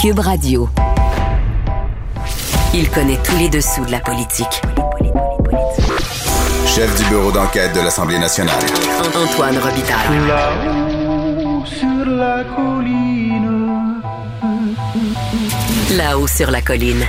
[0.00, 0.66] Cube Radio.
[2.72, 4.62] Il connaît tous les dessous de la politique.
[6.64, 8.62] Chef du bureau d'enquête de l'Assemblée nationale.
[9.14, 10.26] Antoine Robitaille.
[10.26, 14.00] Là-haut sur la colline.
[15.94, 17.04] Là-haut sur la colline.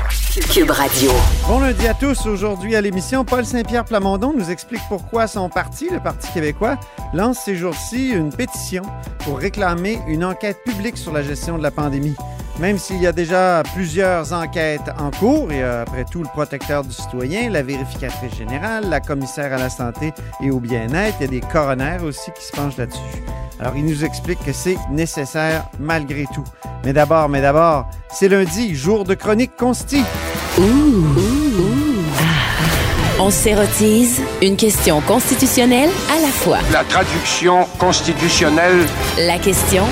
[0.51, 1.11] Cube Radio.
[1.47, 2.25] Bon lundi à tous.
[2.25, 6.77] Aujourd'hui à l'émission, Paul Saint-Pierre Plamondon nous explique pourquoi son parti, le Parti québécois,
[7.13, 8.83] lance ces jours-ci une pétition
[9.19, 12.15] pour réclamer une enquête publique sur la gestion de la pandémie.
[12.59, 16.91] Même s'il y a déjà plusieurs enquêtes en cours, et après tout le protecteur du
[16.91, 21.31] citoyen, la vérificatrice générale, la commissaire à la santé et au bien-être, il y a
[21.31, 23.23] des coronaires aussi qui se penchent là-dessus.
[23.59, 26.43] Alors il nous explique que c'est nécessaire malgré tout.
[26.83, 30.03] Mais d'abord, mais d'abord, c'est lundi, jour de chronique consti.
[33.19, 36.57] On s'érotise une question constitutionnelle à la fois.
[36.71, 38.85] La traduction constitutionnelle.
[39.17, 39.83] La question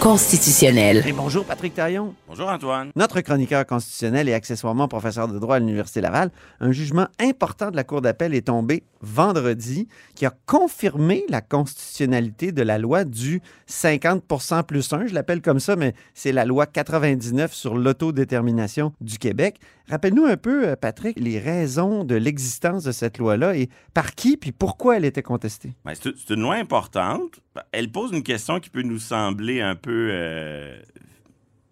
[0.00, 1.04] constitutionnelle.
[1.06, 2.14] Et bonjour Patrick Taillon.
[2.26, 2.90] Bonjour Antoine.
[2.96, 6.30] Notre chroniqueur constitutionnel et accessoirement professeur de droit à l'Université Laval,
[6.60, 12.50] un jugement important de la Cour d'appel est tombé vendredi qui a confirmé la constitutionnalité
[12.50, 15.08] de la loi du 50% plus 1.
[15.08, 19.60] Je l'appelle comme ça, mais c'est la loi 99 sur l'autodétermination du Québec.
[19.90, 24.36] Rappelle-nous un peu, euh, Patrick, les raisons de l'existence de cette loi-là et par qui
[24.36, 25.72] puis pourquoi elle était contestée.
[25.84, 27.40] Ben, c'est une loi importante.
[27.72, 30.78] Elle pose une question qui peut nous sembler un peu euh,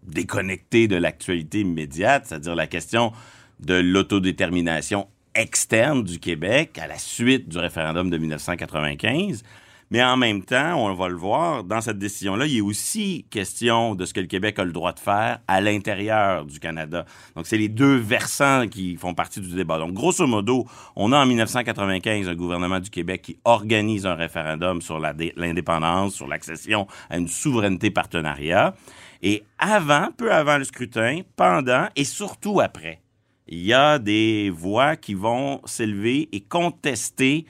[0.02, 3.12] déconnectée de l'actualité immédiate, c'est-à-dire la question
[3.60, 9.44] de l'autodétermination externe du Québec à la suite du référendum de 1995.
[9.90, 13.94] Mais en même temps, on va le voir, dans cette décision-là, il est aussi question
[13.94, 17.06] de ce que le Québec a le droit de faire à l'intérieur du Canada.
[17.34, 19.78] Donc, c'est les deux versants qui font partie du débat.
[19.78, 24.82] Donc, grosso modo, on a en 1995 un gouvernement du Québec qui organise un référendum
[24.82, 28.74] sur l'indépendance, sur l'accession à une souveraineté partenariat.
[29.22, 33.00] Et avant, peu avant le scrutin, pendant et surtout après,
[33.48, 37.46] il y a des voix qui vont s'élever et contester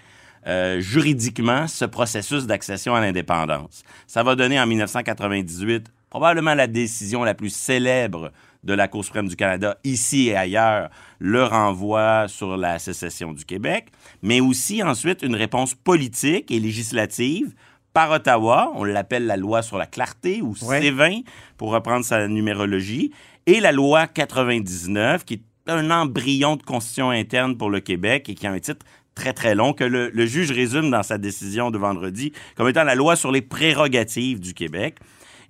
[0.48, 3.82] euh, juridiquement ce processus d'accession à l'indépendance.
[4.06, 8.32] Ça va donner en 1998 probablement la décision la plus célèbre
[8.64, 13.44] de la Cour suprême du Canada, ici et ailleurs, le renvoi sur la sécession du
[13.44, 13.88] Québec,
[14.22, 17.54] mais aussi ensuite une réponse politique et législative
[17.92, 20.80] par Ottawa, on l'appelle la loi sur la clarté ou Ouais.
[20.80, 21.24] C20
[21.56, 23.12] pour reprendre sa numérologie,
[23.46, 28.34] et la loi 99 qui est un embryon de constitution interne pour le Québec et
[28.34, 28.84] qui a un titre
[29.18, 32.94] très très long que le, juge résume dans sa décision de vendredi comme étant la
[32.94, 34.96] loi sur les prérogatives du Québec.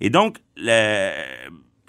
[0.01, 0.37] Et donc,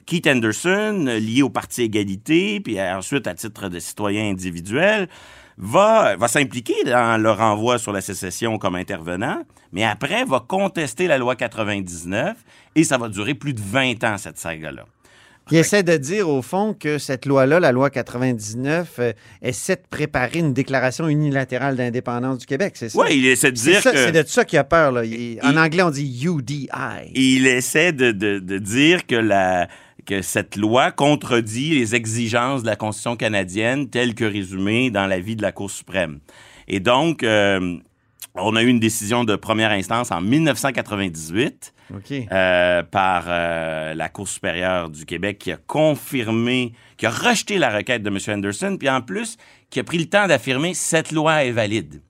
[0.07, 5.09] Keith Anderson, lié au Parti Égalité, puis ensuite à titre de citoyen individuel,
[5.57, 9.43] va, va s'impliquer dans le renvoi sur la sécession comme intervenant,
[9.73, 12.37] mais après va contester la loi 99
[12.75, 14.85] et ça va durer plus de 20 ans, cette saga-là.
[15.51, 19.13] Il essaie de dire, au fond, que cette loi-là, la loi 99, euh,
[19.43, 22.99] essaie de préparer une déclaration unilatérale d'indépendance du Québec, c'est ça?
[22.99, 23.99] Oui, il essaie de dire ça- que...
[23.99, 24.93] c'est de ça qu'il a peur.
[24.93, 25.05] Là.
[25.05, 26.69] Il- en anglais, on dit UDI.
[27.15, 29.69] il essaie de, de- de dire que, la,
[30.07, 35.37] que cette loi contredit les exigences de la Constitution canadienne telles que résumées dans l'avis
[35.37, 36.21] de la Cour suprême.
[36.69, 37.77] Et donc, euh,
[38.35, 42.13] on a eu une décision de première instance en 1998 OK.
[42.31, 47.71] euh, par euh, la Cour supérieure du Québec qui a confirmé, qui a rejeté la
[47.71, 48.19] requête de M.
[48.37, 49.37] Anderson, puis en plus,
[49.71, 52.03] qui a pris le temps d'affirmer cette loi est valide.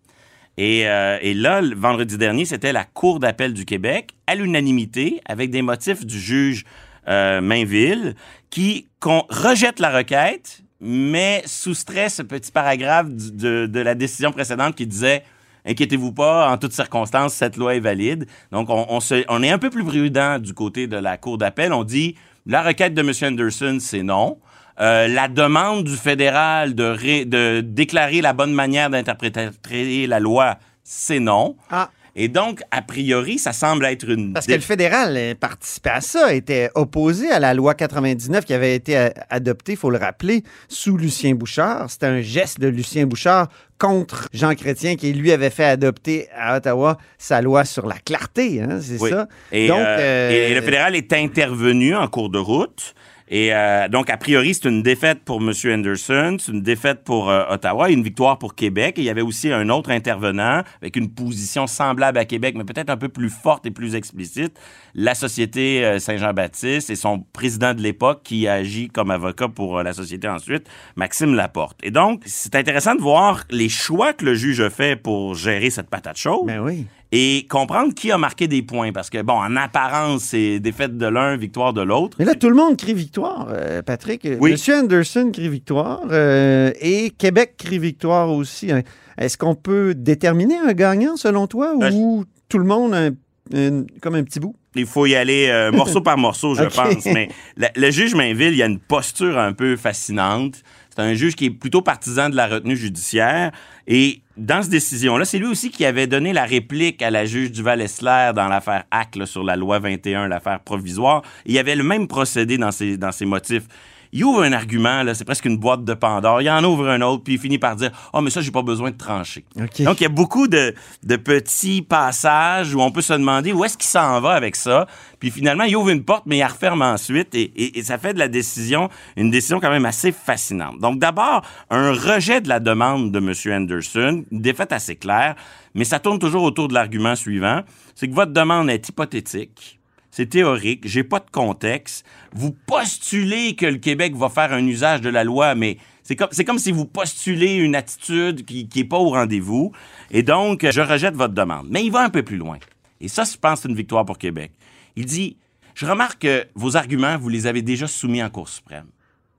[0.59, 5.21] Et, euh, et là, le vendredi dernier, c'était la Cour d'appel du Québec, à l'unanimité,
[5.25, 6.65] avec des motifs du juge
[7.09, 8.15] Mainville,
[8.51, 14.75] qui rejette la requête, mais soustrait ce petit paragraphe du- de, de la décision précédente
[14.77, 15.25] qui disait
[15.67, 18.27] Inquiétez-vous pas, en toutes circonstances, cette loi est valide.
[18.51, 21.73] Donc, on, est un peu plus prudent du côté de la Cour d'appel.
[21.73, 22.17] On dit
[22.47, 23.13] la requête de M.
[23.33, 24.39] Anderson, c'est non.
[24.81, 31.21] Euh, la demande du fédéral de, de déclarer la bonne manière d'interpréter la loi, c'est
[31.21, 31.57] non.
[31.71, 31.91] Ah.
[32.17, 34.33] Et donc, a priori, ça semble être une...
[34.33, 38.75] Parce que le fédéral participait à ça, était opposé à la loi 99 qui avait
[38.75, 41.91] été euh, adoptée, il faut le rappeler, sous Lucien Bouchard.
[41.91, 43.49] C'était un geste de Lucien Bouchard
[43.79, 48.61] contre Jean Chrétien qui, lui, avait fait adopter à Ottawa sa loi sur la clarté,
[48.61, 49.11] hein, c'est Oui.
[49.11, 49.27] ça?
[49.53, 52.95] Et, Donc, euh, euh, et le fédéral est intervenu en cours de route.
[53.31, 55.53] Et euh, donc, a priori, c'est une défaite pour M.
[55.73, 58.99] Anderson, c'est une défaite pour euh, Ottawa et une victoire pour Québec.
[58.99, 62.65] Et il y avait aussi un autre intervenant avec une position semblable à Québec, mais
[62.65, 64.59] peut-être un peu plus forte et plus explicite,
[64.95, 69.83] la Société euh, Saint-Jean-Baptiste et son président de l'époque qui agit comme avocat pour euh,
[69.85, 71.79] la société ensuite, Maxime Laporte.
[71.85, 75.71] Et donc, c'est intéressant de voir les choix que le juge a fait pour gérer
[75.71, 76.47] cette patate chaude.
[76.47, 76.87] Ben oui.
[77.13, 78.93] Et comprendre qui a marqué des points.
[78.93, 82.17] Parce que, bon, en apparence, c'est défaite de l'un, victoire de l'autre.
[82.19, 84.27] Mais là, tout le monde crie victoire, euh, Patrick.
[84.41, 84.53] Oui.
[84.53, 88.71] Monsieur Anderson crie victoire euh, et Québec crie victoire aussi.
[88.71, 88.83] hein.
[89.19, 93.11] Est-ce qu'on peut déterminer un gagnant selon toi Euh, ou tout le monde a un-
[93.55, 94.55] un- comme un petit bout?
[94.75, 97.05] Il faut y aller euh, morceau par morceau, je pense.
[97.07, 100.63] Mais le, le juge Mainville, il y a une posture un peu fascinante.
[100.91, 103.53] C'est un juge qui est plutôt partisan de la retenue judiciaire.
[103.87, 107.53] Et dans cette décision-là, c'est lui aussi qui avait donné la réplique à la juge
[107.53, 111.23] Duval-Essler dans l'affaire Hack là, sur la loi 21, l'affaire provisoire.
[111.47, 113.65] Et il y avait le même procédé dans ses, dans ses motifs.
[114.13, 116.43] Il ouvre un argument, là, c'est presque une boîte de Pandore.
[116.43, 118.63] Il en ouvre un autre, puis il finit par dire «Oh, mais ça, j'ai pas
[118.63, 119.45] besoin de trancher.
[119.57, 119.83] OK.
[119.83, 120.75] Donc, il y a beaucoup de,
[121.05, 124.87] de petits passages où on peut se demander où est-ce qu'il s'en va avec ça.
[125.21, 127.35] Puis finalement, il ouvre une porte, mais il la referme ensuite.
[127.35, 130.79] Et, et- et ça fait de la décision une décision quand même assez fascinante.
[130.81, 133.33] Donc, d'abord, un rejet de la demande de M.
[133.63, 135.35] Anderson, une défaite assez claire,
[135.75, 137.61] mais ça tourne toujours autour de l'argument suivant.
[137.95, 139.80] C'est que votre demande est hypothétique.
[140.11, 142.05] C'est théorique, j'ai pas de contexte.
[142.33, 146.29] Vous postulez que le Québec va faire un usage de la loi, mais c'est comme,
[146.33, 149.73] c'est comme si vous postulez une attitude qui, qui est pas au rendez-vous.
[150.11, 151.69] Et donc, je rejette votre demande.
[151.71, 152.59] Mais il va un peu plus loin.
[153.01, 154.53] Et ça, je pense, c'est une victoire pour Québec.
[154.97, 155.37] Il dit,
[155.75, 158.87] je remarque que vos arguments, vous les avez déjà soumis en Cour suprême.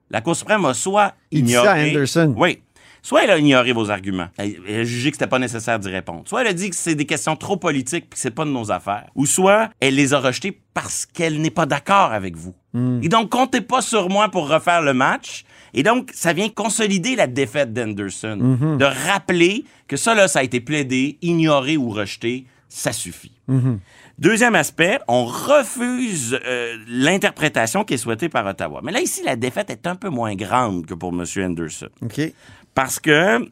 [0.10, 1.68] La Cour suprême a soit Il dit ignoré...
[1.68, 2.34] ça à Anderson.
[2.38, 2.62] Oui.
[3.04, 5.90] Soit elle a ignoré vos arguments, elle elle a jugé que c'était pas nécessaire d'y
[5.90, 6.24] répondre.
[6.28, 8.52] Soit elle a dit que c'est des questions trop politiques puis que c'est pas de
[8.52, 9.08] nos affaires.
[9.16, 12.54] Ou soit elle les a rejetées parce qu'elle n'est pas d'accord avec vous.
[13.02, 15.44] Et donc comptez pas sur moi pour refaire le match.
[15.74, 18.38] Et donc ça vient consolider la défaite d'Anderson,
[18.78, 23.34] de rappeler que ça là ça a été plaidé, ignoré ou rejeté, ça suffit.
[24.18, 28.80] Deuxième aspect, on refuse euh, l'interprétation qui est souhaitée par Ottawa.
[28.84, 31.26] Mais là, ici, la défaite est un peu moins grande que pour M.
[31.44, 31.88] Anderson.
[32.74, 33.50] Parce que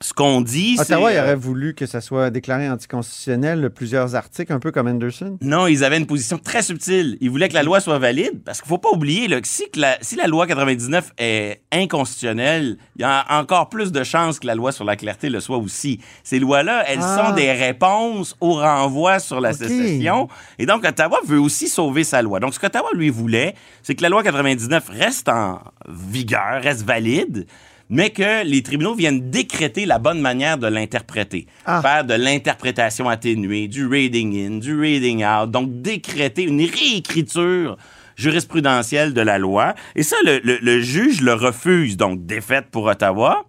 [0.00, 0.82] ce qu'on dit, c'est...
[0.94, 4.88] Ottawa, il euh, aurait voulu que ça soit déclaré anticonstitutionnel, plusieurs articles, un peu comme
[4.88, 5.38] Anderson.
[5.40, 7.16] Non, ils avaient une position très subtile.
[7.20, 9.70] Ils voulaient que la loi soit valide, parce qu'il faut pas oublier là, que si,
[9.70, 14.40] que la, si la loi 99 est inconstitutionnelle, il y a encore plus de chances
[14.40, 16.00] que la loi sur la clarté le soit aussi.
[16.24, 17.26] Ces lois-là, elles Ah.
[17.28, 19.56] sont des réponses au renvoi sur la Ok.
[19.58, 20.26] sécession.
[20.58, 22.40] Et donc, Ottawa veut aussi sauver sa loi.
[22.40, 27.46] Donc, ce qu'Ottawa, lui, voulait, c'est que la loi 99 reste en vigueur, reste valide,
[27.90, 31.46] mais que les tribunaux viennent décréter la bonne manière de l'interpréter.
[31.66, 31.80] Ah.
[31.82, 35.50] Faire de l'interprétation atténuée, du reading in, du reading out.
[35.50, 37.76] Donc, décréter une réécriture
[38.16, 39.74] jurisprudentielle de la loi.
[39.96, 41.96] Et ça, le, le- le juge le refuse.
[41.96, 43.46] Donc, défaite pour Ottawa,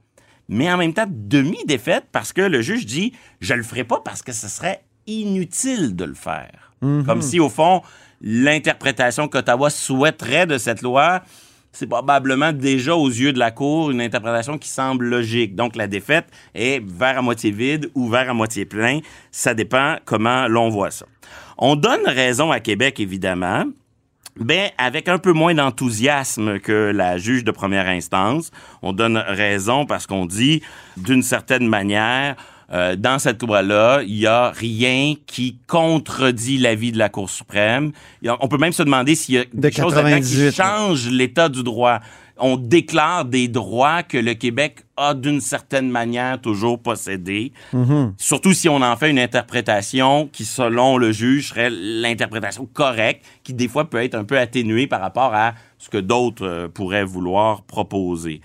[0.50, 4.21] mais en même temps, demi-défaite parce que le juge dit, je le ferai pas parce
[4.21, 6.71] que ce serait inutile de le faire.
[7.06, 7.81] Comme si, au fond,
[8.21, 11.21] l'interprétation qu'Ottawa souhaiterait de cette loi,
[11.73, 15.55] c'est probablement déjà aux yeux de la Cour une interprétation qui semble logique.
[15.55, 18.99] Donc la défaite est verre à moitié vide ou verre à moitié plein.
[19.31, 21.05] Ça dépend comment l'on voit ça.
[21.57, 23.65] On donne raison à Québec, évidemment.
[24.39, 28.49] Ben, avec un peu moins d'enthousiasme que la juge de première instance,
[28.81, 30.63] on donne raison parce qu'on dit,
[30.97, 32.35] d'une certaine manière,
[32.73, 37.91] euh, dans cette loi-là, il n'y a rien qui contredit l'avis de la Cour suprême.
[38.27, 40.55] A- on peut même se demander s'il y a De des choses là-dedans 98, qui
[40.55, 41.99] changent l'état du droit.
[42.39, 47.51] On déclare des droits que le Québec a d'une certaine manière toujours possédés.
[48.17, 53.53] Surtout si on en fait une interprétation qui, selon le juge, serait l'interprétation correcte, qui
[53.53, 57.03] des fois peut être un peu atténuée par rapport à ce que d'autres euh, pourraient
[57.06, 58.42] vouloir proposer.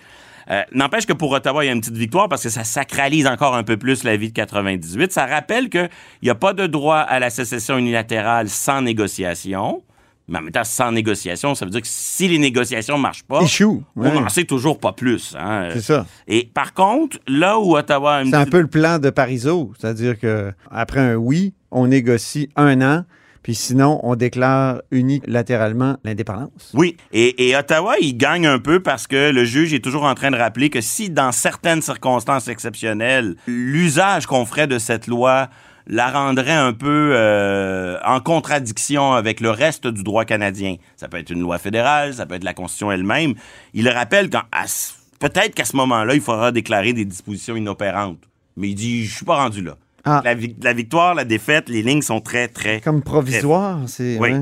[0.51, 3.27] Euh, N'empêche que pour Ottawa, il y a une petite victoire parce que ça sacralise
[3.27, 5.13] encore un peu plus la vie de 98.
[5.13, 5.91] Ça rappelle qu'il
[6.23, 9.83] n'y a pas de droit à la sécession unilatérale sans négociation.
[10.31, 13.23] Mais en même temps, sans négociation, ça veut dire que si les négociations ne marchent
[13.25, 13.83] pas, Échoue.
[13.97, 14.11] ouais.
[14.15, 15.35] on n'en sait toujours pas plus.
[15.39, 15.71] hein.
[15.73, 16.07] C'est ça.
[16.27, 19.73] Et par contre, là où Ottawa a une C'est un peu le plan de Parizeau,
[19.79, 23.05] c'est-à-dire que après un oui, on négocie un an,
[23.43, 26.73] puis sinon on déclare unilatéralement l'indépendance.
[26.75, 30.31] Oui, et, Ottawa, il gagne un peu parce que le juge est toujours en train
[30.31, 35.49] de rappeler que si, dans certaines circonstances exceptionnelles, l'usage qu'on ferait de cette loi
[35.91, 40.77] la rendrait un peu euh, en contradiction avec le reste du droit canadien.
[40.97, 43.33] Ça peut être une loi fédérale, ça peut être la Constitution elle-même.
[43.73, 48.19] Il rappelle qu'en à ce- peut-être qu'à ce moment-là, il faudra déclarer des dispositions inopérantes.
[48.59, 49.77] Mais il dit, je suis pas rendu là.
[50.05, 50.23] Ah.
[50.25, 54.17] La, vi- la victoire, la défaite, les lignes sont très, très Comme provisoire, c'est.
[54.19, 54.31] Oui.
[54.31, 54.41] ouais.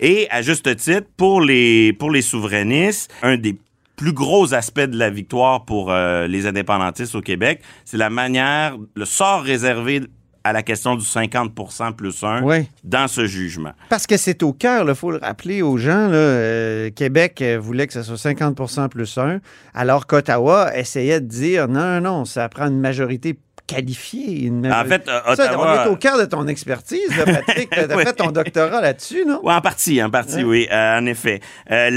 [0.00, 3.56] et à juste titre, pour les, pour les souverainistes, un des
[3.96, 8.76] plus gros aspects de la victoire pour euh, les indépendantistes au Québec, c'est la manière,
[8.94, 10.02] le sort réservé
[10.44, 12.68] à la question du 50% plus 1 Ouais.
[12.84, 13.72] dans ce jugement.
[13.88, 16.06] Parce que c'est au cœur, il faut le rappeler aux gens.
[16.08, 19.40] Là, euh, Québec euh, voulait que ce soit 50% plus 1,
[19.74, 23.36] alors qu'Ottawa essayait de dire non, non, non, ça prend une majorité
[23.68, 24.46] qualifiée.
[24.46, 27.70] une En fait, euh, Ça, Ottawa- on est au cœur de ton expertise, là, Patrick.
[27.72, 28.02] Tu as Oui.
[28.04, 29.38] fait ton doctorat là-dessus, non?
[29.44, 31.38] Oui, en partie, en partie, oui, euh, en effet.
[31.70, 31.90] Euh,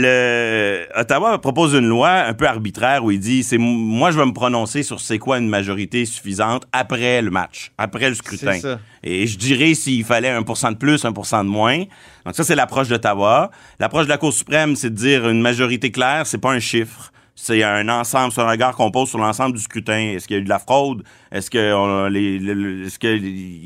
[0.94, 4.26] le Ottawa propose une loi un peu arbitraire où il dit c'est moi je vais
[4.26, 8.54] me prononcer sur c'est quoi une majorité suffisante après le match, après le scrutin.
[8.54, 8.80] C'est ça.
[9.04, 11.80] Et je dirais s'il fallait 1 de plus, 1% de moins.
[12.26, 13.50] Donc ça c'est l'approche d'Ottawa.
[13.80, 17.12] L'approche de la Cour suprême, c'est de dire une majorité claire, c'est pas un chiffre.
[17.36, 20.14] C'est un ensemble, c'est un regard qu'on pose sur l'ensemble du scrutin.
[20.16, 21.04] Est-ce qu'il y a eu de la fraude?
[21.32, 21.62] Est-ce qu'il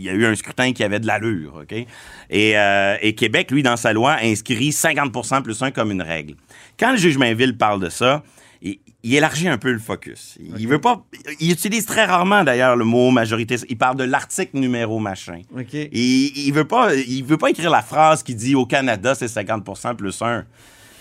[0.01, 1.63] y a eu un scrutin qui avait de l'allure?
[2.29, 6.35] Et, euh, et Québec, lui, dans sa loi, inscrit 50% plus 1 comme une règle.
[6.79, 8.23] Quand le juge Mainville parle de ça,
[8.61, 10.37] il, il élargit un peu le focus.
[10.57, 11.05] Il veut pas.
[11.39, 13.55] Il utilise très rarement d'ailleurs le mot majorité.
[13.69, 15.41] Il parle de l'article numéro machin.
[15.91, 19.27] Il, il veut pas, il veut pas écrire la phrase qui dit au Canada c'est
[19.27, 20.45] 50% plus 1.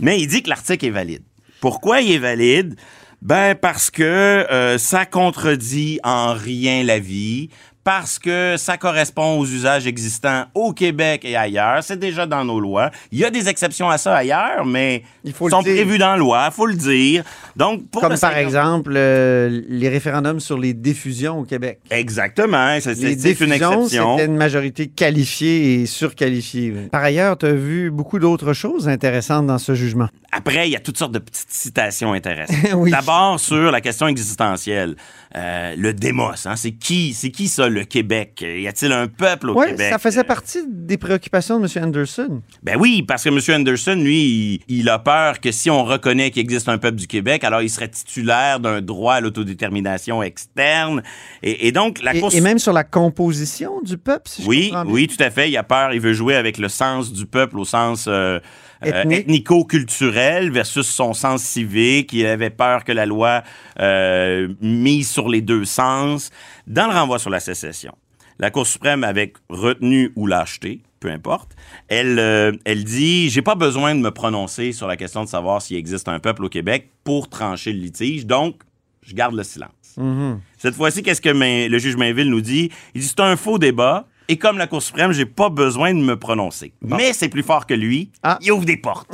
[0.00, 1.22] Mais il dit que l'article est valide.
[1.64, 2.76] Pourquoi il est valide?
[3.22, 7.48] Ben parce que euh, ça contredit en rien la vie,
[7.84, 11.84] parce que ça correspond aux usages existants au Québec et ailleurs.
[11.84, 12.90] C'est déjà dans nos lois.
[13.12, 15.74] Il y a des exceptions à ça ailleurs, mais Il le sont dire.
[15.74, 17.24] prévues dans la loi, faut le dire.
[17.56, 21.78] Donc pour Comme par 50 exemple euh, les référendums sur les diffusions au Québec.
[21.90, 24.16] Exactement, c'est une diffusions, exception.
[24.16, 26.72] c'était une majorité qualifiée et surqualifiée.
[26.74, 26.88] oui.
[26.90, 30.08] Par ailleurs, tu as vu beaucoup d'autres choses intéressantes dans ce jugement?
[30.32, 32.56] Après, il y a toutes sortes de petites citations intéressantes.
[32.74, 32.90] Oui.
[32.90, 34.96] D'abord sur la question existentielle,
[35.36, 38.42] Euh, le démos, hein, c'est qui, c'est qui ça le Québec?
[38.46, 39.88] Y a-t-il un peuple au Québec?
[39.90, 41.84] ça faisait partie des préoccupations de M.
[41.84, 42.42] Anderson.
[42.62, 43.60] Ben oui, parce que M.
[43.60, 47.06] Anderson, lui, il, il a peur que si on reconnaît qu'il existe un peuple du
[47.06, 51.02] Québec, alors il serait titulaire d'un droit à l'autodétermination externe.
[51.42, 54.68] Et, et donc la Et, et même sur la composition du peuple, si je oui,
[54.68, 54.94] comprends bien.
[54.94, 55.50] oui, tout à fait.
[55.50, 58.38] Il a peur, il veut jouer avec le sens du peuple au sens euh,
[58.86, 62.12] euh, ethnico-culturel versus son sens civique.
[62.12, 63.42] Il avait peur que la loi
[63.80, 66.30] euh, mise sur les deux sens.
[66.66, 67.94] Dans le renvoi sur la sécession,
[68.38, 71.52] la Cour suprême, avec retenue ou lâcheté, peu importe,
[71.88, 75.60] elle, euh, elle dit j'ai pas besoin de me prononcer sur la question de savoir
[75.62, 78.62] s'il existe un peuple au Québec pour trancher le litige, donc
[79.02, 79.70] je garde le silence.
[79.96, 80.40] Mhm.
[80.58, 82.70] Cette fois-ci, qu'est-ce que le juge Mainville nous dit?
[82.94, 84.06] Il dit c'est un faux débat.
[84.28, 86.72] Et comme la Cour suprême, j'ai pas besoin de me prononcer.
[86.80, 88.10] Mais c'est plus fort que lui.
[88.22, 88.38] Ah.
[88.40, 89.10] Il ouvre des portes.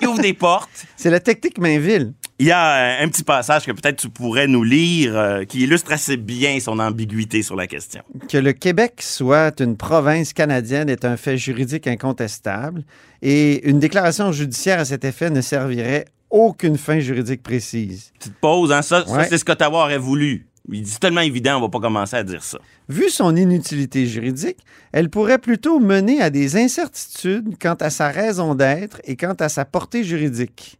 [0.00, 0.70] Il ouvre des portes.
[0.96, 2.12] C'est la technique Mainville.
[2.38, 5.60] Il y a euh, un petit passage que peut-être tu pourrais nous lire euh, qui
[5.62, 8.02] illustre assez bien son ambiguïté sur la question.
[8.28, 12.84] Que le Québec soit une province canadienne est un fait juridique incontestable
[13.20, 18.12] et une déclaration judiciaire à cet effet ne servirait aucune fin juridique précise.
[18.18, 18.82] Petite pause, hein?
[18.82, 19.26] Ça, ça, Ouais.
[19.28, 20.46] c'est ce qu'Ottawa aurait voulu.
[20.70, 22.58] Il dit tellement évident, on va pas commencer à dire ça.
[22.88, 24.58] Vu son inutilité juridique,
[24.92, 29.48] elle pourrait plutôt mener à des incertitudes quant à sa raison d'être et quant à
[29.48, 30.78] sa portée juridique.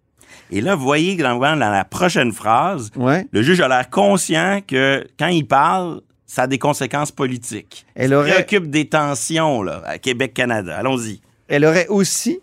[0.50, 3.26] Et là, vous voyez que dans, dans la prochaine phrase, Ouais.
[3.32, 7.84] le juge a l'air conscient que quand il parle, ça a des conséquences politiques.
[7.94, 10.76] Elle Il aurait- préoccupe des tensions là, à Québec-Canada.
[10.78, 11.20] Allons-y.
[11.48, 12.40] Elle aurait aussi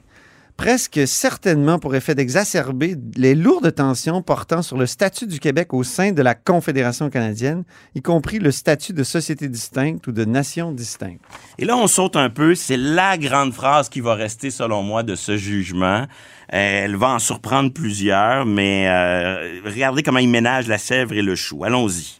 [0.60, 5.84] presque certainement pour effet d'exacerber les lourdes tensions portant sur le statut du Québec au
[5.84, 7.64] sein de la Confédération canadienne,
[7.96, 11.22] y compris le statut de société distincte ou de nation distincte.
[11.60, 12.56] Et là, on saute un peu.
[12.56, 16.06] C'est la grande phrase qui va rester, selon moi, de ce jugement.
[16.54, 21.22] Euh, Elle va en surprendre plusieurs, mais euh, regardez comment il ménage la sèvre et
[21.22, 21.64] le chou.
[21.64, 22.19] Allons-y.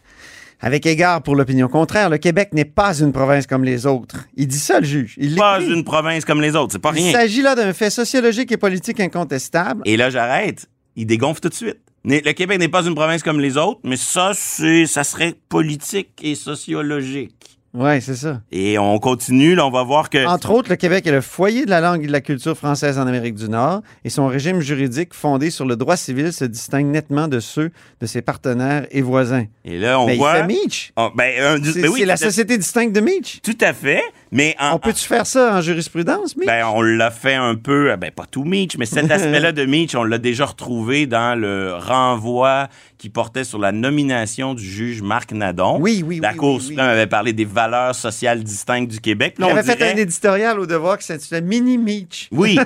[0.62, 4.26] Avec égard pour l'opinion contraire, le Québec n'est pas une province comme les autres.
[4.36, 5.14] Il dit ça, le juge.
[5.16, 7.12] Il Pas une province comme les autres, c'est pas Il rien.
[7.12, 9.82] s'agit là d'un fait sociologique et politique incontestable.
[9.86, 10.68] Et là, j'arrête.
[10.96, 11.78] Il dégonfle tout de suite.
[12.04, 16.10] Le Québec n'est pas une province comme les autres, mais ça, c'est, ça serait politique
[16.22, 17.59] et sociologique.
[17.72, 18.40] Oui, c'est ça.
[18.50, 20.26] Et on continue, là, on va voir que...
[20.26, 22.98] Entre autres, le Québec est le foyer de la langue et de la culture française
[22.98, 26.86] en Amérique du Nord et son régime juridique fondé sur le droit civil se distingue
[26.86, 29.44] nettement de ceux de ses partenaires et voisins.
[29.64, 30.38] Et là, on Mais voit...
[30.38, 30.92] il fait Meach.
[30.96, 33.40] Oh, ben, un- C'est ben oui, c'est la société distincte de Meach.
[33.42, 36.46] Tout à fait, mais en, On peut-tu faire ça en jurisprudence, Meach?
[36.46, 39.64] Ben, on l'a fait un peu, euh, ben, pas tout Meach, mais cet aspect-là de
[39.64, 42.68] Meach, on l'a déjà retrouvé dans le renvoi
[42.98, 45.78] qui portait sur la nomination du juge Marc Nadon.
[45.80, 49.36] Oui, oui, La oui, Cour oui, suprême avait parlé des valeurs sociales distinctes du Québec.
[49.40, 52.28] On J'avais fait dirait- un éditorial au devoir qui s'intitulait Mini Meach.
[52.40, 52.58] Oui.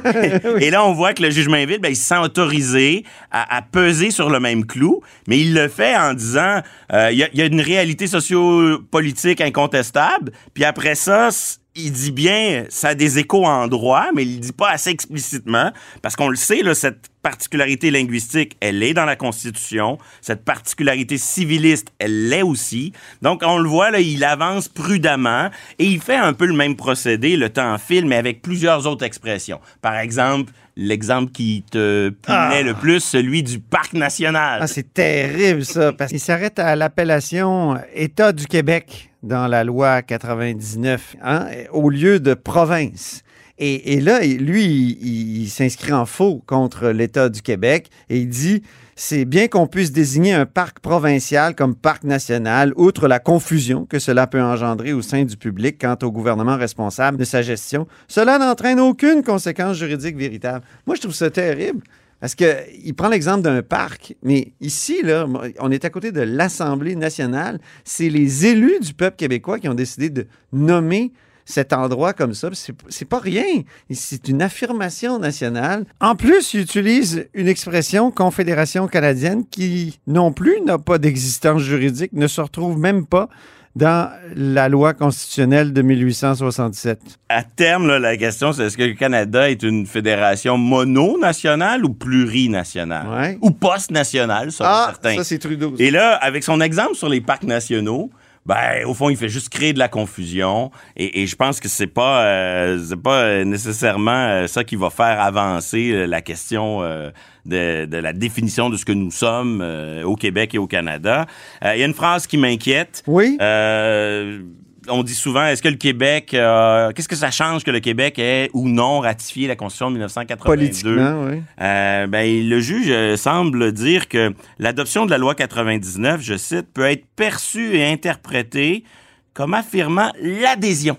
[0.61, 3.62] Et là, on voit que le juge Mainville, ben, il se sent autorisé à, à
[3.62, 6.61] peser sur le même clou, mais il le fait en disant
[6.92, 11.28] euh, il y, a- il y a une réalité sociopolitique incontestable, puis après ça,
[11.76, 14.90] il dit bien, ça a des échos en droit, mais il le dit pas assez
[14.90, 19.99] explicitement, parce qu'on le sait, là, cette particularité linguistique, elle est dans la Constitution.
[20.21, 22.93] Cette particularité civiliste, elle l'est aussi.
[23.23, 26.76] Donc, on le voit, là, il avance prudemment et il fait un peu le même
[26.76, 29.59] procédé, le temps file, mais avec plusieurs autres expressions.
[29.81, 34.61] Par exemple, l'exemple qui te plaît le plus, celui du parc national.
[34.62, 40.02] Ah, c'est terrible, ça, parce qu'il s'arrête à l'appellation État du Québec dans la loi
[40.02, 43.23] 99 hein, au lieu de province.
[43.59, 44.64] Et, là, lui,
[45.00, 48.62] il, il s'inscrit en faux contre l'État du Québec et il dit
[48.97, 53.99] c'est bien qu'on puisse désigner un parc provincial comme parc national, outre la confusion que
[53.99, 57.87] cela peut engendrer au sein du public quant au gouvernement responsable de sa gestion.
[58.07, 60.64] Cela n'entraîne aucune conséquence juridique véritable.
[60.87, 61.83] Moi, je trouve ça terrible.
[62.25, 65.26] Parce qu'il prend l'exemple d'un parc, mais ici, là,
[65.59, 67.61] on est à côté de l'Assemblée nationale.
[67.85, 71.12] C'est les élus du peuple québécois qui ont décidé de nommer
[71.45, 72.49] cet endroit comme ça.
[72.88, 73.45] C'est pas rien.
[73.90, 75.85] C'est une affirmation nationale.
[76.00, 82.14] En plus, il utilise une expression Confédération canadienne qui non plus n'a pas d'existence juridique,
[82.14, 83.28] ne se retrouve même pas
[83.76, 87.00] dans la loi constitutionnelle de 1867.
[87.28, 91.90] À terme, là, la question, c'est est-ce que le Canada est une fédération mono-nationale ou
[91.93, 93.07] plurinationale?
[93.09, 93.38] Ouais.
[93.40, 95.16] Ou post-nationale, selon Ah, certains.
[95.16, 95.75] ça c'est Trudeau.
[95.78, 98.11] Et là, avec son exemple sur les parcs nationaux,
[98.46, 100.70] ben, au fond, il fait juste créer de la confusion.
[100.96, 104.76] Et, et je pense que c'est pas, euh, c'est pas euh, nécessairement euh, ça qui
[104.76, 107.10] va faire avancer euh, la question euh,
[107.46, 111.26] de, de la définition de ce que nous sommes euh, au Québec et au Canada.
[111.64, 113.02] Euh, Il y a une phrase qui m'inquiète.
[113.06, 113.38] Oui.
[113.40, 114.42] Euh,
[114.88, 118.18] on dit souvent, est-ce que le Québec, euh, qu'est-ce que ça change que le Québec
[118.18, 120.56] ait ou non ratifié la Constitution de 1982?
[120.56, 121.42] Politiquement, oui.
[121.60, 126.72] Euh, ben, le juge euh, semble dire que l'adoption de la loi 99, je cite,
[126.72, 128.84] peut être perçue et interprétée
[129.32, 130.96] comme affirmant l'adhésion.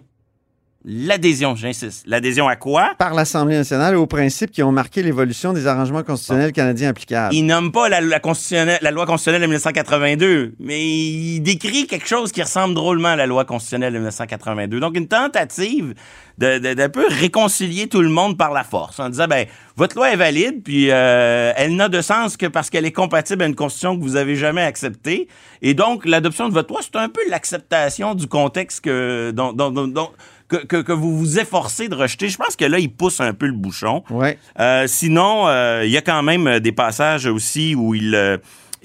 [0.88, 2.04] L'adhésion, j'insiste.
[2.06, 2.92] L'adhésion à quoi?
[3.00, 7.34] Par l'Assemblée nationale aux principes qui ont marqué l'évolution des arrangements constitutionnels canadiens applicables.
[7.34, 12.08] Il nomme pas la, la constitutionnelle- la loi constitutionnelle de 1982, mais il décrit quelque
[12.08, 14.80] chose qui ressemble drôlement à la loi constitutionnelle de 1982.
[14.80, 15.96] Donc, une tentative
[16.38, 19.96] de, de- d'un peu réconcilier tout le monde par la force, en disant, ben, votre
[19.96, 23.48] loi est valide, puis euh, elle n'a de sens que parce qu'elle est compatible à
[23.48, 25.30] une constitution que vous avez jamais acceptée.
[25.64, 29.72] Et donc, l'adoption de votre loi, c'est un peu l'acceptation du contexte que, dont, dont-
[29.72, 30.12] dont- dont-
[30.48, 32.30] que, que, que vous vous efforcez de rejeter.
[32.30, 34.04] Je pense que là, il pousse un peu le bouchon.
[34.10, 34.38] Ouais.
[34.60, 38.40] Euh, sinon, euh, il y a quand même euh, des passages aussi où il,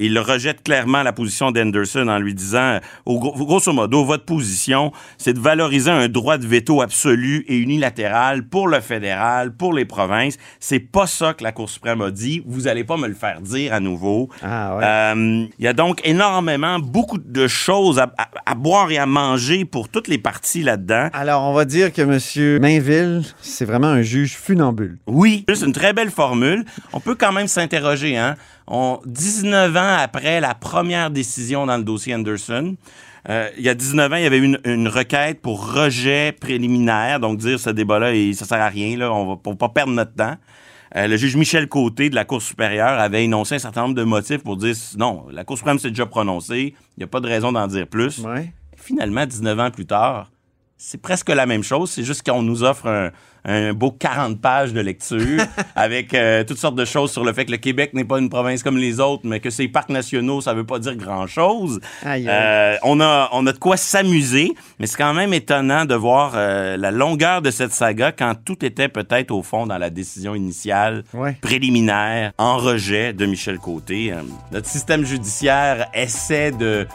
[0.06, 4.24] il rejette clairement la position d'Anderson en lui disant, euh, au gros- grosso modo, votre
[4.24, 9.72] position, c'est de valoriser un droit de veto absolu et unilatéral pour le fédéral, pour
[9.74, 10.36] les provinces.
[10.58, 12.42] C'est pas ça que la Cour suprême a dit.
[12.46, 14.28] Vous allez pas me le faire dire à nouveau.
[14.42, 14.84] Ah, ouais.
[14.84, 19.06] Euh, Il y a donc énormément, beaucoup de choses à, à- à boire et à
[19.06, 21.08] manger pour toutes les parties là-dedans.
[21.12, 22.60] Alors, on va dire que M.
[22.60, 24.98] Mainville, c'est vraiment un juge funambule.
[25.06, 26.64] Oui, c'est une très belle formule.
[26.92, 28.36] On peut quand même s'interroger, hein.
[28.70, 32.76] On, 19 ans après la première décision dans le dossier Anderson,
[33.28, 37.18] euh, il y a 19 ans, il y avait une, une requête pour rejet préliminaire,
[37.18, 40.14] donc dire ce débat-là, ça sert à rien, là, on va pour pas perdre notre
[40.14, 40.36] temps.
[40.96, 44.02] Euh, le juge Michel Côté de la Cour supérieure avait énoncé un certain nombre de
[44.04, 47.28] motifs pour dire non, la Cour suprême s'est déjà prononcée, il n'y a pas de
[47.28, 48.18] raison d'en dire plus.
[48.20, 48.52] Ouais.
[48.76, 50.30] Finalement, 19 ans plus tard,
[50.76, 51.90] c'est presque la même chose.
[51.90, 53.10] C'est juste qu'on nous offre un,
[53.44, 55.42] un beau 40 pages de lecture
[55.76, 58.28] avec euh, toutes sortes de choses sur le fait que le Québec n'est pas une
[58.30, 61.80] province comme les autres, mais que ces parcs nationaux, ça veut pas dire grand-chose.
[62.06, 66.32] Euh, on, a, on a de quoi s'amuser, mais c'est quand même étonnant de voir
[66.34, 70.34] euh, la longueur de cette saga quand tout était peut-être au fond dans la décision
[70.34, 71.36] initiale Ouais.
[71.40, 74.12] préliminaire en rejet de Michel Côté.
[74.52, 76.86] Notre système judiciaire essaie de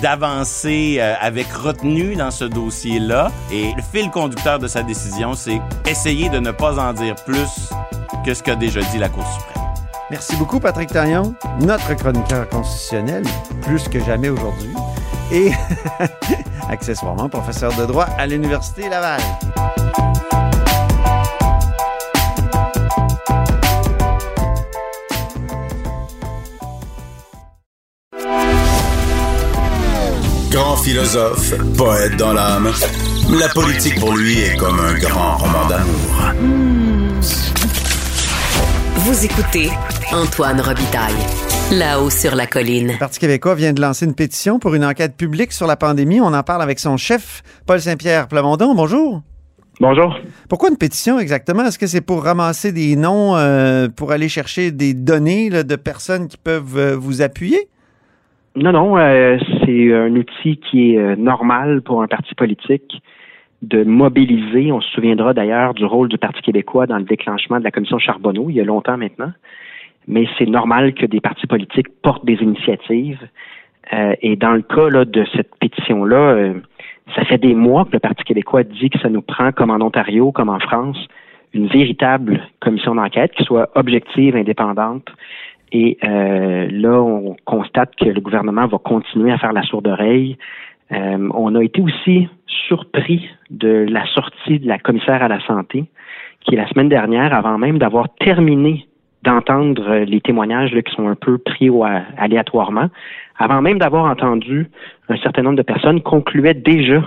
[0.00, 3.30] d'avancer avec retenue dans ce dossier-là.
[3.52, 7.70] Et le fil conducteur de sa décision, c'est essayer de ne pas en dire plus
[8.24, 9.64] que ce qu'a déjà dit la Cour suprême.
[10.10, 13.22] Merci beaucoup, Patrick Taillon, notre chroniqueur constitutionnel,
[13.62, 14.74] plus que jamais aujourd'hui,
[15.30, 15.52] et
[16.68, 19.20] accessoirement professeur de droit à l'Université Laval.
[30.82, 32.70] Philosophe, poète dans l'âme,
[33.38, 36.32] la politique pour lui est comme un grand roman d'amour.
[38.96, 39.70] Vous écoutez
[40.12, 41.12] Antoine Robitaille,
[41.72, 42.92] là-haut sur la colline.
[42.92, 46.20] Le Parti québécois vient de lancer une pétition pour une enquête publique sur la pandémie.
[46.20, 48.74] On en parle avec son chef, Paul Saint-Pierre Plamondon.
[48.74, 49.22] Bonjour.
[49.80, 50.14] Bonjour.
[50.48, 51.64] Pourquoi une pétition exactement?
[51.64, 55.76] Est-ce que c'est pour ramasser des noms, euh, pour aller chercher des données là, de
[55.76, 57.68] personnes qui peuvent euh, vous appuyer?
[58.56, 63.00] Non, non, euh, c'est un outil qui est euh, normal pour un parti politique
[63.62, 64.72] de mobiliser.
[64.72, 67.98] On se souviendra d'ailleurs du rôle du Parti québécois dans le déclenchement de la commission
[67.98, 69.32] Charbonneau, il y a longtemps maintenant.
[70.08, 73.20] Mais c'est normal que des partis politiques portent des initiatives.
[73.92, 76.54] Euh, et dans le cas là, de cette pétition-là, euh,
[77.14, 79.84] ça fait des mois que le Parti québécois dit que ça nous prend, comme en
[79.84, 80.98] Ontario, comme en France,
[81.52, 85.08] une véritable commission d'enquête qui soit objective, indépendante,
[85.72, 90.36] et euh, là, on constate que le gouvernement va continuer à faire la sourde oreille.
[90.92, 95.84] Euh, on a été aussi surpris de la sortie de la commissaire à la santé,
[96.40, 98.86] qui la semaine dernière, avant même d'avoir terminé
[99.22, 102.88] d'entendre les témoignages qui sont un peu pris au, aléatoirement,
[103.38, 104.68] avant même d'avoir entendu
[105.08, 107.02] un certain nombre de personnes, concluait déjà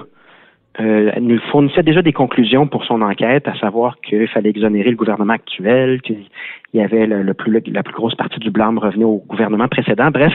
[0.79, 4.95] euh, nous fournissait déjà des conclusions pour son enquête, à savoir qu'il fallait exonérer le
[4.95, 6.25] gouvernement actuel, qu'il
[6.73, 10.09] y avait le, plus, la plus grosse partie du blâme revenait au gouvernement précédent.
[10.09, 10.33] Bref,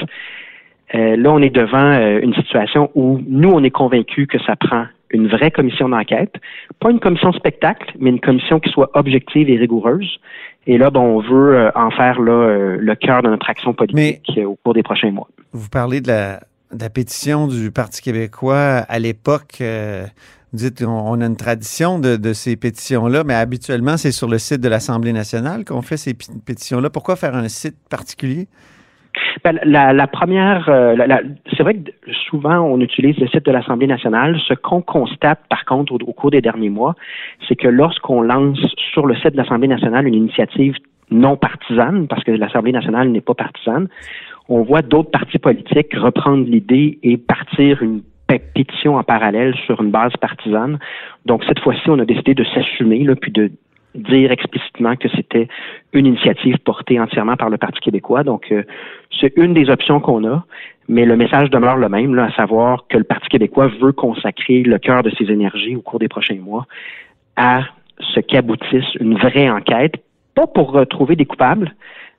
[0.94, 4.54] euh, là, on est devant euh, une situation où nous, on est convaincus que ça
[4.54, 6.34] prend une vraie commission d'enquête,
[6.78, 10.20] pas une commission spectacle, mais une commission qui soit objective et rigoureuse.
[10.66, 14.54] Et là, bon, on veut en faire là, le cœur de notre action politique au
[14.56, 15.26] cours des prochains mois.
[15.54, 16.40] Vous parlez de la,
[16.76, 19.58] la pétition du Parti québécois à l'époque.
[19.60, 20.04] Euh,
[20.52, 24.60] vous dites on, a une tradition de, ces pétitions-là, mais habituellement, c'est sur le site
[24.60, 26.88] de l'Assemblée nationale qu'on fait ces pétitions-là.
[26.88, 28.48] Pourquoi faire un site particulier?
[29.44, 30.96] Ben, la, première, euh,
[31.56, 31.90] c'est vrai que
[32.28, 34.38] souvent on utilise le site de l'Assemblée nationale.
[34.46, 36.94] Ce qu'on constate, par contre, au, cours des derniers mois,
[37.46, 38.58] c'est que lorsqu'on lance
[38.92, 40.74] sur le site de l'Assemblée nationale une initiative
[41.10, 43.88] non partisane, parce que l'Assemblée nationale n'est pas partisane,
[44.48, 49.90] on voit d'autres partis politiques reprendre l'idée et partir une pétition en parallèle sur une
[49.90, 50.78] base partisane.
[51.26, 53.50] Donc cette fois-ci, on a décidé de s'assumer, puis de
[53.94, 55.48] dire explicitement que c'était
[55.92, 58.22] une initiative portée entièrement par le Parti québécois.
[58.22, 58.62] Donc, euh,
[59.18, 60.44] c'est une des options qu'on a,
[60.88, 64.78] mais le message demeure le même, à savoir que le Parti québécois veut consacrer le
[64.78, 66.66] cœur de ses énergies au cours des prochains mois
[67.36, 67.62] à
[68.14, 69.94] ce qu'aboutisse une vraie enquête,
[70.34, 71.74] pas pour retrouver des coupables,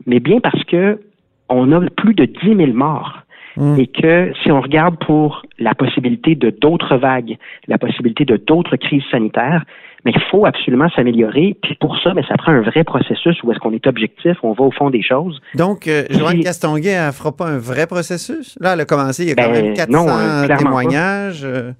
[0.05, 0.99] mais bien parce que
[1.49, 3.19] on a plus de 10 000 morts.
[3.57, 3.77] Hmm.
[3.77, 8.77] Et que si on regarde pour la possibilité de d'autres vagues, la possibilité de d'autres
[8.77, 9.65] crises sanitaires,
[10.05, 11.57] mais il faut absolument s'améliorer.
[11.61, 14.53] Puis pour ça, mais ça prend un vrai processus où est-ce qu'on est objectif, on
[14.53, 15.41] va au fond des choses.
[15.55, 18.57] Donc, euh, Joanne Castonguay, elle ne fera pas un vrai processus?
[18.61, 21.43] Là, elle a commencé, il y a quand ben, même 400 témoignages.
[21.43, 21.71] Euh.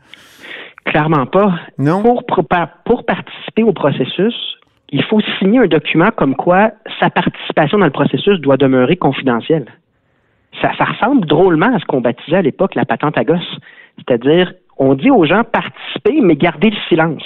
[0.86, 1.54] Clairement pas.
[1.78, 2.02] Non?
[2.02, 4.58] Pour, pour participer au processus,
[4.92, 9.66] il faut signer un document comme quoi sa participation dans le processus doit demeurer confidentielle.
[10.62, 13.58] Ça, ressemble drôlement à ce qu'on baptisait à l'époque la patente à gosse.
[13.98, 17.24] C'est-à-dire, on dit aux gens participer, mais garder le silence.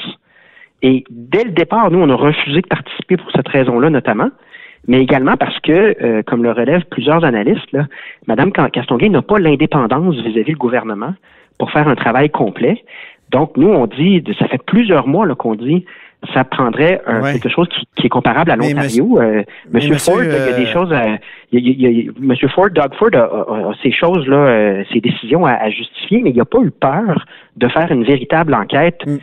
[0.81, 4.29] Et dès le départ, nous, on a refusé de participer pour cette raison-là, notamment,
[4.87, 7.77] mais également parce que, euh, comme le relèvent plusieurs analystes,
[8.27, 11.13] Mme Castonguay n'a pas l'indépendance vis-à-vis du gouvernement
[11.57, 12.83] pour faire un travail complet.
[13.31, 15.85] Donc, nous, on dit, ça fait plusieurs mois qu'on dit,
[16.33, 19.19] ça prendrait quelque chose qui, est comparable à l'Ontario.
[19.19, 20.65] Euh, Monsieur, Ford, il y a des
[21.53, 21.57] euh.
[21.57, 26.31] À, Monsieur Ford, Doug Ford a, ces choses là, euh, ces décisions à, justifier, mais
[26.31, 29.17] il n'a pas eu peur de faire une véritable enquête, mm.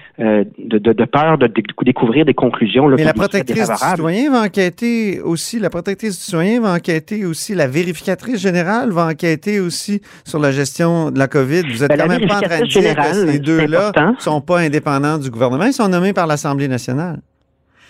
[0.59, 1.51] de, peur de,
[1.83, 2.89] découvrir des conclusions.
[2.89, 5.59] mais la protectrice du citoyen va enquêter aussi.
[5.59, 7.55] La protectrice du citoyen va enquêter aussi.
[7.55, 11.63] La vérificatrice générale va enquêter aussi sur la gestion de la COVID.
[11.63, 14.61] Vous êtes ben, quand même pas en train de dire que ces deux-là sont pas
[14.61, 15.65] indépendants du gouvernement.
[15.65, 17.21] Ils sont nommés par l'Assemblée nationale.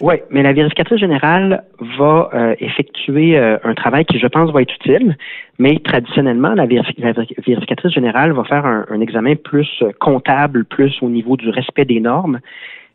[0.01, 1.63] Oui, mais la vérificatrice générale
[1.99, 5.15] va euh, effectuer euh, un travail qui, je pense, va être utile,
[5.59, 11.37] mais traditionnellement, la, vérificatrice générale va faire un, examen plus euh, comptable, plus au niveau
[11.37, 12.41] du respect des normes.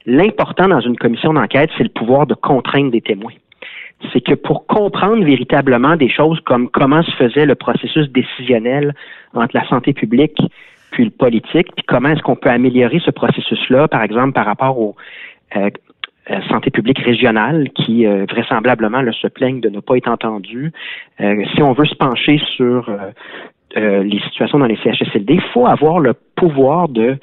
[0.08, 3.34] L'important dans une commission d'enquête, c'est le pouvoir de contraindre des témoins.
[4.12, 8.96] C'est que pour comprendre véritablement des choses comme comment se faisait le processus décisionnel
[9.34, 10.40] entre la santé publique
[10.92, 14.80] puis le politique, puis comment est-ce qu'on peut améliorer ce processus-là, par exemple, par rapport
[14.80, 14.96] au
[15.56, 15.70] euh,
[16.50, 20.72] santé publique régionale qui euh, vraisemblablement se plaignent de ne pas être entendus.
[21.22, 22.90] Euh, si on veut se pencher sur
[23.76, 27.18] les situations dans les CHSLD, il faut avoir le pouvoir de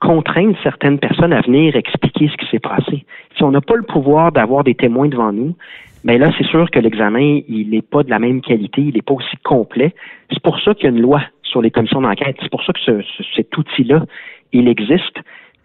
[0.00, 3.04] contraindre certaines personnes à venir expliquer ce qui s'est passé.
[3.36, 5.54] Si on n'a pas le pouvoir d'avoir des témoins devant nous,
[6.02, 8.94] mais ben là, c'est sûr que l'examen, il n'est pas de la même qualité, il
[8.94, 9.94] n'est pas aussi complet.
[10.30, 12.36] C'est pour ça qu'il y a une loi sur les commissions d'enquête.
[12.40, 14.04] C'est pour ça que ce, cet outil-là,
[14.52, 15.18] il existe.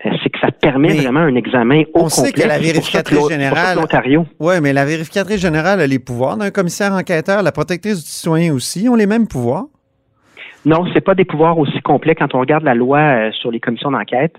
[0.06, 3.80] Euh, c'est que ça permet vraiment un examen au on sait que la vérificatrice générale.
[4.40, 7.42] Oui, mais la vérificatrice générale a les pouvoirs d'un commissaire enquêteur.
[7.42, 9.66] La protectrice du citoyen aussi ont les mêmes pouvoirs?
[10.66, 12.16] Non, c'est pas des pouvoirs aussi complets.
[12.16, 14.36] Quand on regarde la loi euh, sur les commissions d'enquête,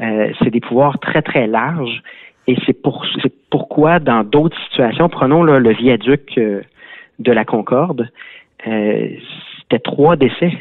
[0.00, 2.02] euh, c'est des pouvoirs très très larges.
[2.46, 3.04] Et c'est pour,
[3.50, 8.08] pourquoi dans d'autres situations, prenons le viaduc de la Concorde,
[8.62, 10.52] c'était trois décès.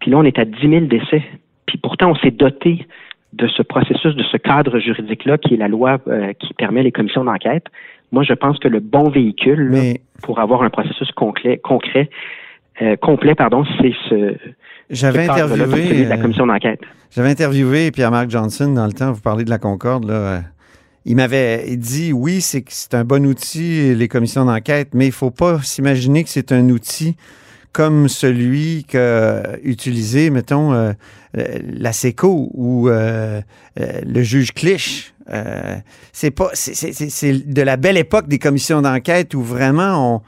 [0.00, 1.22] Puis là, on est à 10 000 décès.
[1.64, 2.86] Puis pourtant, on s'est doté
[3.32, 6.92] de ce processus, de ce cadre juridique-là, qui est la loi euh, qui permet les
[6.92, 7.66] commissions d'enquête,
[8.12, 12.10] moi, je pense que le bon véhicule pour avoir un processus concret, concret
[12.82, 14.36] euh, complet, pardon, c'est ce.
[14.88, 16.80] J'avais interviewé la commission d'enquête.
[17.10, 19.12] J'avais interviewé Pierre-Marc Johnson dans le temps.
[19.12, 20.42] Vous parlez de la Concorde là.
[21.06, 25.30] Il m'avait dit oui, c'est c'est un bon outil les commissions d'enquête, mais il faut
[25.30, 27.16] pas s'imaginer que c'est un outil
[27.72, 30.92] comme celui qu'a utilisé, mettons, euh,
[31.38, 33.40] euh, la SECO ou euh,
[33.76, 35.14] le juge Clich.
[36.12, 40.22] C'est pas, c'est- de la belle époque des commissions d'enquête où vraiment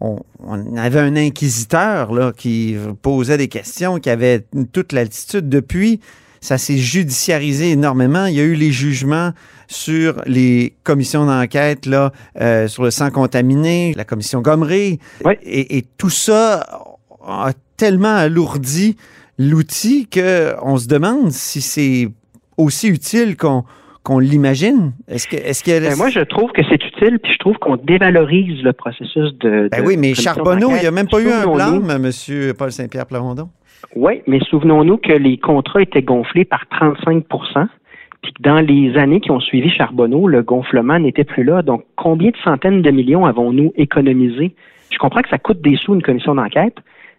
[0.00, 5.48] on, on, on avait un inquisiteur là, qui posait des questions, qui avait toute l'altitude.
[5.48, 6.00] Depuis,
[6.40, 8.26] ça s'est judiciarisé énormément.
[8.26, 9.30] Il y a eu les jugements
[9.68, 14.98] sur les commissions d'enquête là, euh, sur le sang contaminé, la commission Gomery.
[15.42, 16.66] Et, et tout ça
[17.28, 18.96] a tellement alourdi
[19.38, 22.08] l'outil qu'on se demande si c'est
[22.56, 23.64] aussi utile qu'on
[24.04, 24.92] qu'on l'imagine.
[25.06, 27.76] Est-ce que, est-ce que Ben, moi, je trouve que c'est utile, puis je trouve qu'on
[27.76, 29.68] dévalorise le processus de.
[29.70, 32.10] Ben de oui, mais Charbonneau, il n'y a même pas eu un blâme, M.
[32.56, 33.50] Paul-Saint-Pierre Plamondon.
[33.94, 37.68] Oui, mais souvenons-nous que les contrats étaient gonflés par 35%
[38.22, 41.62] puis que dans les années qui ont suivi Charbonneau, le gonflement n'était plus là.
[41.62, 44.54] Donc, combien de centaines de millions avons-nous économisé?
[44.90, 46.74] Je comprends que ça coûte des sous une commission d'enquête,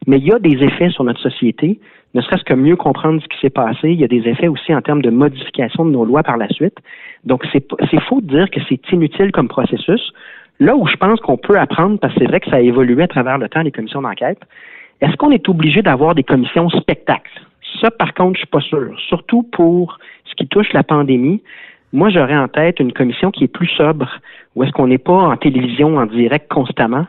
[0.07, 1.79] mais il y a des effets sur notre société,
[2.13, 3.91] ne serait-ce que mieux comprendre ce qui s'est passé.
[3.91, 6.47] Il y a des effets aussi en termes de modification de nos lois par la
[6.49, 6.77] suite.
[7.23, 10.11] Donc, c'est faux de dire que c'est inutile comme processus.
[10.59, 13.03] Là où je pense qu'on peut apprendre, parce que c'est vrai que ça a évolué
[13.03, 14.39] à travers le temps, les commissions d'enquête,
[15.01, 17.41] est-ce qu'on est obligé d'avoir des commissions spectacles?
[17.79, 18.93] Ça, par contre, je suis pas sûr.
[19.07, 21.41] Surtout pour ce qui touche la pandémie.
[21.93, 24.09] Moi, j'aurais en tête une commission qui est plus sobre,
[24.55, 27.05] où est-ce qu'on n'est pas en télévision en direct constamment,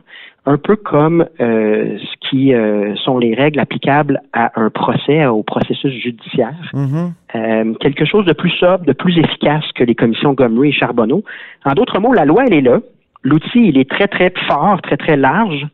[0.47, 5.43] un peu comme euh, ce qui euh, sont les règles applicables à un procès, au
[5.43, 6.55] processus judiciaire.
[6.73, 7.13] Mhm.
[7.35, 11.25] Euh, quelque chose de plus sobre, de plus efficace que les commissions Gomery et Charbonneau.
[11.65, 12.81] En d'autres mots, la loi, elle est là.
[13.23, 15.67] L'outil, il est très, très fort, très, très large,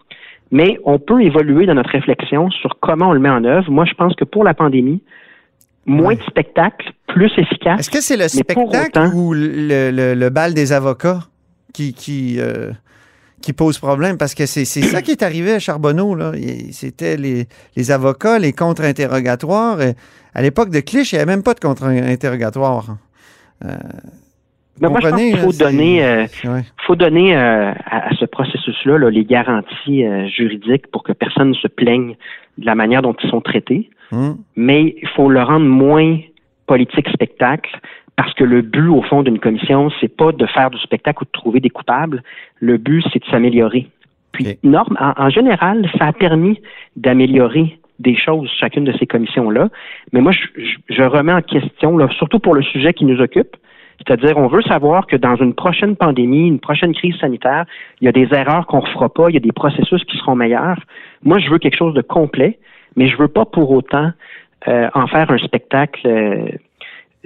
[0.50, 3.70] mais on peut évoluer dans notre réflexion sur comment on le met en œuvre.
[3.70, 5.00] Moi, je pense que pour la pandémie,
[5.86, 7.78] moins de spectacles, plus efficace.
[7.80, 11.20] Est-ce que c'est le spectacle autant- ou le, le- le bal des avocats
[11.72, 12.72] qui, qui, euh,
[13.46, 14.18] qui pose problème?
[14.18, 16.16] Parce que c'est ça qui est arrivé à Charbonneau.
[16.72, 19.78] C'était les, les avocats, les contre-interrogatoires.
[20.34, 22.96] À l'époque de Clich, il n'y avait même pas de contre-interrogatoire.
[24.80, 26.62] Mais moi, je pense qu'il faut euh, Ouais.
[26.86, 31.50] faut donner euh, à, à ce processus-là là, les garanties euh, juridiques pour que personne
[31.50, 32.16] ne se plaigne
[32.58, 33.90] de la manière dont ils sont traités.
[34.12, 34.36] Hum.
[34.54, 36.20] mais il faut le rendre moins
[36.68, 37.68] politique spectacle
[38.16, 41.26] parce que le but au fond d'une commission c'est pas de faire du spectacle ou
[41.26, 42.22] de trouver des coupables
[42.60, 43.88] le but c'est de s'améliorer
[44.32, 46.60] puis norme en, en général ça a permis
[46.96, 49.68] d'améliorer des choses chacune de ces commissions là
[50.12, 53.20] mais moi je, je- je remets en question là, surtout pour le sujet qui nous
[53.20, 53.56] occupe
[54.06, 57.64] c'est-à-dire, on veut savoir que dans une prochaine pandémie, une prochaine crise sanitaire,
[58.02, 60.18] il y a des erreurs qu'on ne refera pas, il y a des processus qui
[60.18, 60.78] seront meilleurs.
[61.24, 62.58] Moi, je veux quelque chose de complet,
[62.94, 64.10] mais je veux pas pour autant
[64.68, 66.06] euh, en faire un spectacle.
[66.06, 66.44] euh,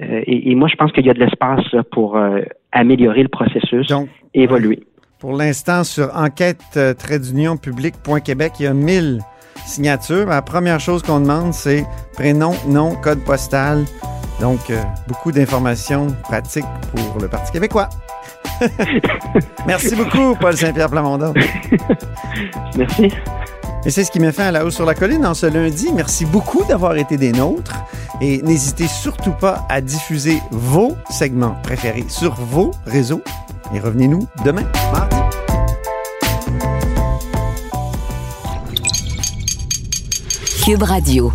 [0.01, 3.87] et, et moi, je pense qu'il y a de l'espace pour euh, améliorer le processus,
[3.87, 4.83] Donc, évoluer.
[5.19, 9.19] Pour l'instant, sur enquête-public.québec, il y a 1000
[9.65, 10.27] signatures.
[10.27, 13.85] La première chose qu'on demande, c'est prénom, nom, code postal.
[14.39, 17.89] Donc, euh, beaucoup d'informations pratiques pour le Parti québécois.
[19.67, 21.35] Merci beaucoup, Paul Saint-Pierre Plamondon.
[22.77, 23.11] Merci.
[23.83, 25.89] Et c'est ce qui met fin à la hausse sur la colline en ce lundi.
[25.93, 27.75] Merci beaucoup d'avoir été des nôtres.
[28.21, 33.21] Et n'hésitez surtout pas à diffuser vos segments préférés sur vos réseaux.
[33.73, 35.17] Et revenez-nous demain, mardi.
[40.63, 41.33] Cube Radio.